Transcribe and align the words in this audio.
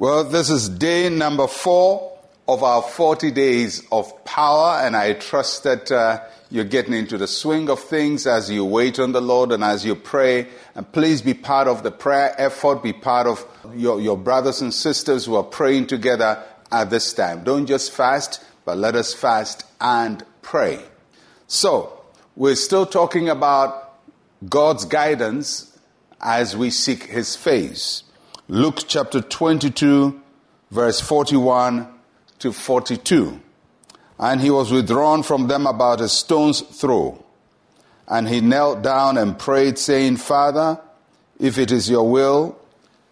Well, 0.00 0.24
this 0.24 0.48
is 0.48 0.70
day 0.70 1.10
number 1.10 1.46
four 1.46 2.16
of 2.48 2.62
our 2.62 2.80
40 2.80 3.32
days 3.32 3.86
of 3.92 4.24
power, 4.24 4.80
and 4.80 4.96
I 4.96 5.12
trust 5.12 5.64
that 5.64 5.92
uh, 5.92 6.22
you're 6.50 6.64
getting 6.64 6.94
into 6.94 7.18
the 7.18 7.26
swing 7.26 7.68
of 7.68 7.80
things 7.80 8.26
as 8.26 8.50
you 8.50 8.64
wait 8.64 8.98
on 8.98 9.12
the 9.12 9.20
Lord 9.20 9.52
and 9.52 9.62
as 9.62 9.84
you 9.84 9.94
pray. 9.94 10.46
And 10.74 10.90
please 10.90 11.20
be 11.20 11.34
part 11.34 11.68
of 11.68 11.82
the 11.82 11.90
prayer 11.90 12.34
effort, 12.38 12.82
be 12.82 12.94
part 12.94 13.26
of 13.26 13.46
your, 13.76 14.00
your 14.00 14.16
brothers 14.16 14.62
and 14.62 14.72
sisters 14.72 15.26
who 15.26 15.36
are 15.36 15.42
praying 15.42 15.88
together 15.88 16.42
at 16.72 16.88
this 16.88 17.12
time. 17.12 17.44
Don't 17.44 17.66
just 17.66 17.92
fast, 17.92 18.42
but 18.64 18.78
let 18.78 18.94
us 18.94 19.12
fast 19.12 19.66
and 19.82 20.24
pray. 20.40 20.82
So, 21.46 22.00
we're 22.36 22.54
still 22.54 22.86
talking 22.86 23.28
about 23.28 24.00
God's 24.48 24.86
guidance 24.86 25.78
as 26.22 26.56
we 26.56 26.70
seek 26.70 27.04
His 27.04 27.36
face. 27.36 28.04
Luke 28.52 28.82
chapter 28.88 29.20
22, 29.20 30.20
verse 30.72 31.00
41 31.00 31.86
to 32.40 32.52
42. 32.52 33.40
And 34.18 34.40
he 34.40 34.50
was 34.50 34.72
withdrawn 34.72 35.22
from 35.22 35.46
them 35.46 35.68
about 35.68 36.00
a 36.00 36.08
stone's 36.08 36.60
throw. 36.60 37.24
And 38.08 38.28
he 38.28 38.40
knelt 38.40 38.82
down 38.82 39.18
and 39.18 39.38
prayed, 39.38 39.78
saying, 39.78 40.16
Father, 40.16 40.80
if 41.38 41.58
it 41.58 41.70
is 41.70 41.88
your 41.88 42.10
will, 42.10 42.58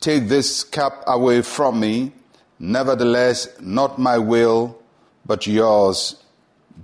take 0.00 0.28
this 0.28 0.64
cup 0.64 1.04
away 1.06 1.42
from 1.42 1.80
me. 1.80 2.12
Nevertheless, 2.58 3.60
not 3.60 3.98
my 3.98 4.16
will, 4.16 4.78
but 5.26 5.46
yours 5.46 6.16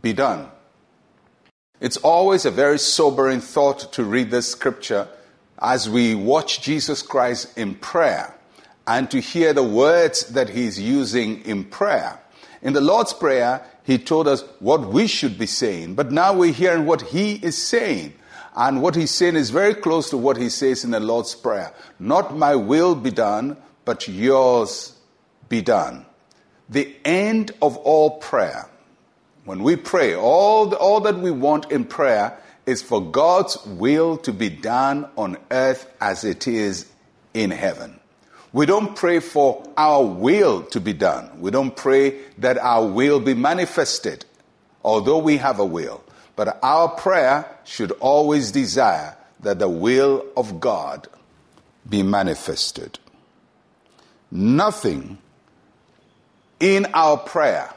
be 0.03 0.12
done. 0.12 0.47
It's 1.80 1.97
always 1.97 2.45
a 2.45 2.50
very 2.50 2.78
sobering 2.78 3.41
thought 3.41 3.95
to 3.95 4.05
read 4.05 4.30
this 4.30 4.53
scripture 4.53 5.08
as 5.58 5.89
we 5.89 6.14
watch 6.14 6.61
Jesus 6.61 7.00
Christ 7.00 7.56
in 7.56 7.77
prayer 7.77 8.34
and 8.86 9.11
to 9.11 9.20
hear 9.20 9.52
the 9.52 9.62
words 9.62 10.25
that 10.28 10.48
he's 10.48 10.80
using 10.80 11.42
in 11.44 11.64
prayer. 11.64 12.19
In 12.62 12.72
the 12.72 12.80
Lord's 12.80 13.12
Prayer, 13.12 13.64
he 13.84 13.98
told 13.98 14.28
us 14.28 14.42
what 14.61 14.86
we 14.86 15.06
should 15.06 15.39
be 15.39 15.47
saying, 15.47 15.94
but 15.94 16.12
now 16.12 16.33
we're 16.33 16.52
hearing 16.52 16.86
what 16.86 17.02
he 17.02 17.34
is 17.34 17.56
saying. 17.58 18.14
And 18.55 18.83
what 18.83 18.94
he's 18.94 19.11
saying 19.11 19.36
is 19.36 19.50
very 19.50 19.74
close 19.74 20.11
to 20.11 20.19
what 20.19 20.36
he 20.36 20.48
says 20.48 20.84
in 20.84 20.91
the 20.91 21.00
Lord's 21.00 21.34
Prayer. 21.34 21.72
Not 21.98 22.36
my 22.36 22.55
will 22.55 22.94
be 22.94 23.11
done, 23.11 23.56
but 23.84 24.06
yours 24.06 24.94
be 25.48 25.62
done. 25.62 26.06
The 26.69 26.94
end 27.05 27.52
of 27.61 27.77
all 27.78 28.19
prayer, 28.19 28.69
when 29.44 29.62
we 29.62 29.77
pray, 29.77 30.14
all, 30.14 30.67
the, 30.67 30.77
all 30.77 31.00
that 31.00 31.19
we 31.19 31.30
want 31.30 31.72
in 31.72 31.84
prayer 31.84 32.39
is 32.67 32.83
for 32.83 33.02
God's 33.02 33.58
will 33.67 34.17
to 34.19 34.33
be 34.33 34.48
done 34.48 35.08
on 35.17 35.36
earth 35.50 35.91
as 36.00 36.24
it 36.24 36.46
is 36.46 36.91
in 37.34 37.50
heaven. 37.50 37.98
We 38.53 38.67
don't 38.67 38.95
pray 38.95 39.20
for 39.20 39.67
our 39.77 40.05
will 40.05 40.62
to 40.64 40.81
be 40.81 40.92
done. 40.92 41.41
We 41.41 41.50
don't 41.50 41.75
pray 41.75 42.20
that 42.39 42.58
our 42.58 42.86
will 42.86 43.19
be 43.19 43.34
manifested, 43.34 44.27
although 44.84 45.19
we 45.19 45.39
have 45.39 45.58
a 45.58 45.64
will. 45.64 46.05
But 46.36 46.58
our 46.62 46.89
prayer 46.89 47.47
should 47.64 47.92
always 47.92 48.53
desire 48.53 49.17
that 49.41 49.58
the 49.58 49.69
will 49.69 50.27
of 50.36 50.61
God 50.61 51.08
be 51.89 52.03
manifested. 52.03 52.98
Nothing 54.30 55.19
in 56.61 56.86
our 56.92 57.17
prayer 57.17 57.73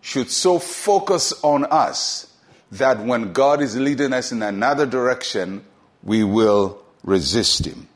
should 0.00 0.30
so 0.30 0.58
focus 0.58 1.32
on 1.42 1.64
us 1.64 2.32
that 2.72 3.00
when 3.00 3.32
God 3.32 3.62
is 3.62 3.76
leading 3.76 4.12
us 4.12 4.32
in 4.32 4.42
another 4.42 4.86
direction, 4.86 5.64
we 6.02 6.24
will 6.24 6.82
resist 7.04 7.64
Him 7.64 7.88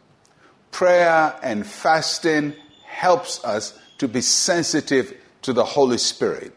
prayer 0.70 1.38
and 1.42 1.66
fasting 1.66 2.54
helps 2.84 3.44
us 3.44 3.78
to 3.98 4.08
be 4.08 4.20
sensitive 4.20 5.14
to 5.42 5.52
the 5.52 5.64
Holy 5.64 5.98
Spirit. 5.98 6.52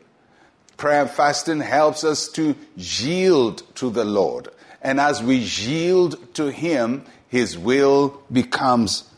Prayer 0.78 1.01
and 1.01 1.09
fasting 1.09 1.59
helps 1.59 2.03
us 2.03 2.28
to 2.29 2.56
yield 2.75 3.63
to 3.75 3.90
the 3.90 4.06
Lord. 4.06 4.50
And 4.81 5.00
as 5.00 5.23
we 5.23 5.35
yield 5.38 6.35
to 6.35 6.52
Him, 6.52 7.06
His 7.29 7.57
will 7.57 8.22
becomes 8.31 9.09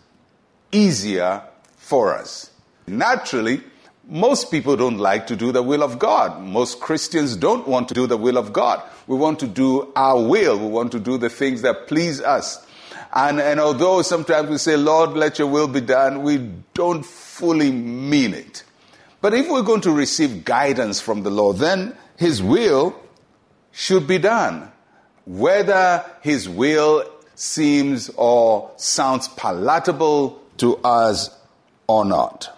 easier 0.72 1.42
for 1.78 2.14
us. 2.14 2.52
Naturally, 2.88 3.62
most 4.08 4.52
people 4.52 4.76
don't 4.76 4.98
like 4.98 5.28
to 5.28 5.36
do 5.36 5.52
the 5.52 5.64
will 5.64 5.82
of 5.82 5.98
God. 5.98 6.42
Most 6.42 6.80
Christians 6.80 7.36
don't 7.36 7.68
want 7.68 7.88
to 7.88 7.94
do 7.96 8.06
the 8.06 8.18
will 8.18 8.38
of 8.38 8.54
God. 8.54 8.84
We 9.08 9.18
want 9.18 9.40
to 9.40 9.48
do 9.48 9.92
our 9.96 10.22
will. 10.22 10.60
We 10.60 10.68
want 10.68 10.92
to 10.92 11.00
do 11.00 11.18
the 11.18 11.30
things 11.30 11.64
that 11.64 11.88
please 11.88 12.22
us. 12.22 12.65
And, 13.16 13.40
and 13.40 13.62
although 13.62 14.02
sometimes 14.02 14.50
we 14.50 14.58
say, 14.58 14.76
Lord, 14.76 15.12
let 15.12 15.40
your 15.40 15.48
will 15.48 15.70
be 15.70 15.80
done, 15.80 16.24
we 16.24 16.52
don't 16.74 17.06
fully 17.06 17.72
mean 17.72 18.34
it. 18.34 18.64
But 19.22 19.34
if 19.34 19.50
we're 19.50 19.62
going 19.62 19.82
to 19.82 19.92
receive 19.92 20.44
guidance 20.44 21.00
from 21.00 21.24
the 21.24 21.30
Lord, 21.30 21.58
then 21.58 21.96
his 22.18 22.44
will 22.44 22.94
should 23.72 24.06
be 24.06 24.18
done. 24.18 24.70
Whether 25.26 26.06
his 26.22 26.48
will 26.50 27.10
seems 27.36 28.10
or 28.18 28.72
sounds 28.76 29.30
palatable 29.30 30.42
to 30.58 30.78
us 30.78 31.30
or 31.88 32.04
not. 32.04 32.56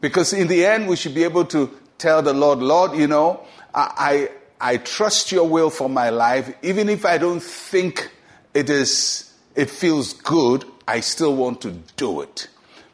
Because 0.00 0.32
in 0.32 0.46
the 0.46 0.64
end, 0.66 0.88
we 0.88 0.96
should 0.96 1.14
be 1.14 1.24
able 1.24 1.46
to 1.46 1.70
tell 1.98 2.22
the 2.22 2.32
Lord, 2.32 2.60
Lord, 2.60 2.96
you 2.96 3.08
know, 3.08 3.44
I, 3.74 4.28
I, 4.60 4.72
I 4.74 4.76
trust 4.78 5.32
your 5.32 5.48
will 5.48 5.70
for 5.70 5.88
my 5.88 6.10
life, 6.10 6.54
even 6.62 6.88
if 6.88 7.04
I 7.04 7.18
don't 7.18 7.42
think 7.42 8.10
it 8.54 8.70
is 8.70 9.33
it 9.54 9.70
feels 9.70 10.12
good, 10.12 10.64
I 10.86 11.00
still 11.00 11.34
want 11.34 11.60
to 11.62 11.72
do 11.96 12.20
it. 12.20 12.48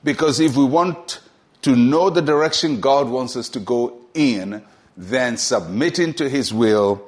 Because 0.04 0.40
if 0.40 0.56
we 0.56 0.64
want 0.64 1.20
to 1.62 1.76
know 1.76 2.10
the 2.10 2.22
direction 2.22 2.80
God 2.80 3.08
wants 3.08 3.36
us 3.36 3.48
to 3.50 3.60
go 3.60 3.98
in, 4.14 4.62
then 4.96 5.36
submitting 5.36 6.14
to 6.14 6.28
His 6.28 6.52
will 6.52 7.02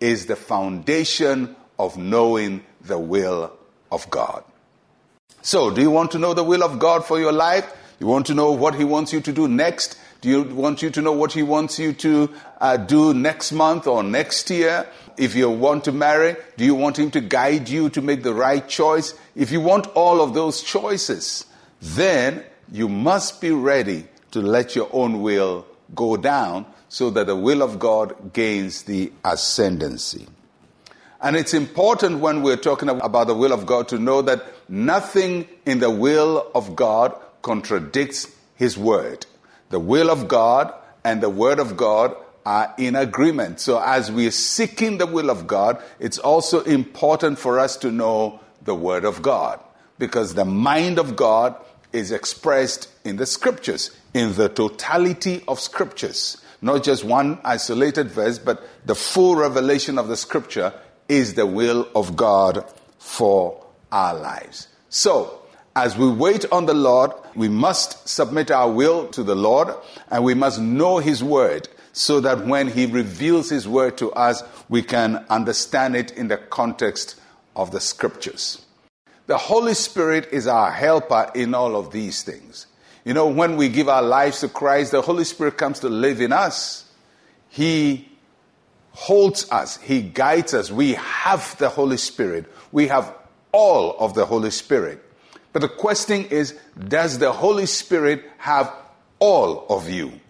is 0.00 0.26
the 0.26 0.36
foundation 0.36 1.56
of 1.78 1.96
knowing 1.96 2.64
the 2.82 2.98
will 2.98 3.52
of 3.90 4.08
God. 4.10 4.44
So, 5.42 5.70
do 5.70 5.80
you 5.80 5.90
want 5.90 6.10
to 6.12 6.18
know 6.18 6.34
the 6.34 6.44
will 6.44 6.62
of 6.62 6.78
God 6.78 7.04
for 7.04 7.20
your 7.20 7.32
life? 7.32 7.72
You 8.00 8.06
want 8.06 8.26
to 8.26 8.34
know 8.34 8.52
what 8.52 8.74
He 8.74 8.84
wants 8.84 9.12
you 9.12 9.20
to 9.20 9.32
do 9.32 9.48
next? 9.48 9.98
Do 10.20 10.28
you 10.28 10.42
want 10.42 10.82
you 10.82 10.90
to 10.90 11.02
know 11.02 11.12
what 11.12 11.32
He 11.32 11.42
wants 11.42 11.78
you 11.78 11.92
to 11.94 12.32
uh, 12.60 12.76
do 12.76 13.12
next 13.12 13.52
month 13.52 13.86
or 13.86 14.02
next 14.02 14.50
year? 14.50 14.88
If 15.16 15.34
you 15.34 15.50
want 15.50 15.84
to 15.84 15.92
marry, 15.92 16.36
do 16.56 16.64
you 16.64 16.74
want 16.74 16.98
Him 16.98 17.10
to 17.12 17.20
guide 17.20 17.68
you 17.68 17.90
to 17.90 18.02
make 18.02 18.22
the 18.22 18.34
right 18.34 18.66
choice? 18.66 19.14
If 19.34 19.50
you 19.50 19.60
want 19.60 19.86
all 19.88 20.20
of 20.20 20.34
those 20.34 20.62
choices, 20.62 21.46
then 21.80 22.44
you 22.70 22.88
must 22.88 23.40
be 23.40 23.50
ready 23.50 24.06
to 24.32 24.40
let 24.40 24.74
your 24.74 24.88
own 24.92 25.22
will 25.22 25.66
go 25.94 26.16
down 26.16 26.66
so 26.88 27.10
that 27.10 27.26
the 27.26 27.36
will 27.36 27.62
of 27.62 27.78
God 27.78 28.32
gains 28.32 28.82
the 28.82 29.12
ascendancy. 29.24 30.26
And 31.20 31.36
it's 31.36 31.54
important 31.54 32.20
when 32.20 32.42
we're 32.42 32.56
talking 32.56 32.88
about 32.88 33.26
the 33.26 33.34
will 33.34 33.52
of 33.52 33.66
God 33.66 33.88
to 33.88 33.98
know 33.98 34.22
that 34.22 34.44
nothing 34.68 35.48
in 35.64 35.80
the 35.80 35.90
will 35.90 36.50
of 36.54 36.76
God 36.76 37.18
contradicts 37.42 38.28
His 38.54 38.76
word. 38.76 39.26
The 39.70 39.80
will 39.80 40.10
of 40.10 40.28
God 40.28 40.72
and 41.04 41.22
the 41.22 41.30
Word 41.30 41.58
of 41.58 41.76
God 41.76 42.16
are 42.44 42.72
in 42.78 42.94
agreement. 42.94 43.58
So, 43.60 43.80
as 43.82 44.10
we're 44.10 44.30
seeking 44.30 44.98
the 44.98 45.06
will 45.06 45.30
of 45.30 45.46
God, 45.46 45.82
it's 45.98 46.18
also 46.18 46.62
important 46.62 47.38
for 47.38 47.58
us 47.58 47.76
to 47.78 47.90
know 47.90 48.40
the 48.62 48.74
Word 48.74 49.04
of 49.04 49.22
God 49.22 49.60
because 49.98 50.34
the 50.34 50.44
mind 50.44 50.98
of 50.98 51.16
God 51.16 51.56
is 51.92 52.12
expressed 52.12 52.88
in 53.04 53.16
the 53.16 53.26
Scriptures, 53.26 53.96
in 54.14 54.34
the 54.34 54.48
totality 54.48 55.42
of 55.48 55.58
Scriptures. 55.58 56.40
Not 56.62 56.84
just 56.84 57.04
one 57.04 57.38
isolated 57.44 58.10
verse, 58.10 58.38
but 58.38 58.66
the 58.84 58.94
full 58.94 59.36
revelation 59.36 59.98
of 59.98 60.08
the 60.08 60.16
Scripture 60.16 60.72
is 61.08 61.34
the 61.34 61.46
will 61.46 61.88
of 61.94 62.16
God 62.16 62.64
for 62.98 63.64
our 63.92 64.14
lives. 64.14 64.68
So, 64.88 65.42
as 65.76 65.94
we 65.94 66.08
wait 66.08 66.50
on 66.50 66.64
the 66.64 66.74
Lord, 66.74 67.12
we 67.34 67.50
must 67.50 68.08
submit 68.08 68.50
our 68.50 68.70
will 68.70 69.08
to 69.08 69.22
the 69.22 69.34
Lord 69.34 69.68
and 70.10 70.24
we 70.24 70.32
must 70.32 70.58
know 70.58 70.96
His 70.96 71.22
word 71.22 71.68
so 71.92 72.18
that 72.20 72.46
when 72.46 72.68
He 72.68 72.86
reveals 72.86 73.50
His 73.50 73.68
word 73.68 73.98
to 73.98 74.10
us, 74.12 74.42
we 74.70 74.80
can 74.80 75.16
understand 75.28 75.94
it 75.94 76.12
in 76.12 76.28
the 76.28 76.38
context 76.38 77.20
of 77.54 77.72
the 77.72 77.80
scriptures. 77.80 78.64
The 79.26 79.36
Holy 79.36 79.74
Spirit 79.74 80.28
is 80.32 80.46
our 80.46 80.70
helper 80.70 81.30
in 81.34 81.54
all 81.54 81.76
of 81.76 81.92
these 81.92 82.22
things. 82.22 82.66
You 83.04 83.12
know, 83.12 83.28
when 83.28 83.58
we 83.58 83.68
give 83.68 83.90
our 83.90 84.02
lives 84.02 84.40
to 84.40 84.48
Christ, 84.48 84.92
the 84.92 85.02
Holy 85.02 85.24
Spirit 85.24 85.58
comes 85.58 85.80
to 85.80 85.90
live 85.90 86.22
in 86.22 86.32
us. 86.32 86.90
He 87.50 88.08
holds 88.92 89.50
us, 89.52 89.76
He 89.76 90.00
guides 90.00 90.54
us. 90.54 90.70
We 90.70 90.94
have 90.94 91.58
the 91.58 91.68
Holy 91.68 91.98
Spirit. 91.98 92.50
We 92.72 92.88
have 92.88 93.14
all 93.52 93.94
of 93.98 94.14
the 94.14 94.24
Holy 94.24 94.50
Spirit. 94.50 95.02
But 95.56 95.62
the 95.62 95.68
question 95.68 96.26
is 96.26 96.54
Does 96.86 97.16
the 97.16 97.32
Holy 97.32 97.64
Spirit 97.64 98.30
have 98.36 98.70
all 99.18 99.64
of 99.70 99.88
you? 99.88 100.20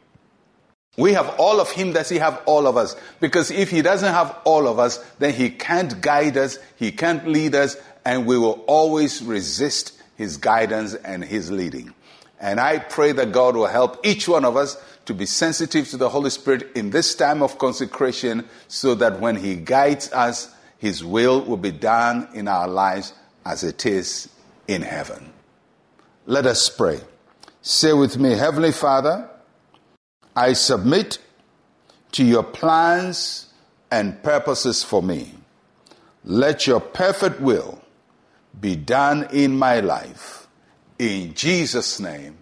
We 0.97 1.15
have 1.15 1.35
all 1.41 1.59
of 1.59 1.69
Him, 1.69 1.93
does 1.93 2.09
He 2.09 2.19
have 2.19 2.41
all 2.47 2.69
of 2.69 2.77
us? 2.77 2.95
Because 3.19 3.51
if 3.51 3.69
He 3.69 3.83
doesn't 3.83 4.13
have 4.13 4.39
all 4.45 4.69
of 4.69 4.79
us, 4.79 4.99
then 5.19 5.35
He 5.35 5.51
can't 5.51 6.01
guide 6.01 6.37
us, 6.37 6.61
He 6.77 6.93
can't 6.93 7.27
lead 7.27 7.57
us, 7.57 7.77
and 8.05 8.25
we 8.25 8.39
will 8.39 8.63
always 8.69 9.21
resist 9.21 10.01
His 10.15 10.37
guidance 10.37 10.95
and 10.95 11.25
His 11.25 11.51
leading. 11.51 11.93
And 12.39 12.61
I 12.61 12.79
pray 12.79 13.11
that 13.11 13.33
God 13.33 13.57
will 13.57 13.67
help 13.67 14.07
each 14.07 14.29
one 14.29 14.45
of 14.45 14.57
us 14.57 14.81
to 15.07 15.13
be 15.13 15.27
sensitive 15.27 15.91
to 15.91 15.97
the 15.97 16.11
Holy 16.11 16.31
Spirit 16.31 16.71
in 16.77 16.91
this 16.91 17.17
time 17.17 17.43
of 17.43 17.59
consecration 17.59 18.49
so 18.69 18.95
that 18.95 19.19
when 19.19 19.35
He 19.35 19.57
guides 19.57 20.13
us, 20.13 20.55
His 20.79 21.03
will 21.03 21.45
will 21.45 21.57
be 21.57 21.73
done 21.73 22.29
in 22.33 22.47
our 22.47 22.69
lives 22.69 23.13
as 23.45 23.65
it 23.65 23.85
is 23.85 24.29
in 24.69 24.83
heaven. 24.83 25.33
Let 26.27 26.47
us 26.47 26.69
pray. 26.69 27.01
Say 27.63 27.93
with 27.93 28.19
me, 28.19 28.33
Heavenly 28.33 28.73
Father, 28.73 29.29
I 30.35 30.53
submit 30.53 31.19
to 32.13 32.25
your 32.25 32.43
plans 32.43 33.47
and 33.91 34.23
purposes 34.23 34.83
for 34.83 35.03
me. 35.03 35.35
Let 36.25 36.67
your 36.67 36.81
perfect 36.81 37.41
will 37.41 37.81
be 38.61 38.77
done 38.77 39.29
in 39.33 39.57
my 39.57 39.81
life. 39.81 40.47
In 40.99 41.35
Jesus' 41.35 42.01
name, 42.01 42.39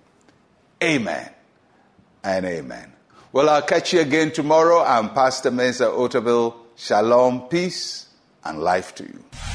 amen 0.82 1.30
and 2.22 2.46
amen. 2.46 2.92
Well, 3.32 3.48
I'll 3.50 3.62
catch 3.62 3.92
you 3.92 4.00
again 4.00 4.30
tomorrow. 4.30 4.82
I'm 4.82 5.10
Pastor 5.10 5.50
Mensa 5.50 5.86
Otabil. 5.86 6.54
Shalom, 6.76 7.42
peace, 7.48 8.06
and 8.44 8.60
life 8.60 8.94
to 8.96 9.04
you. 9.04 9.53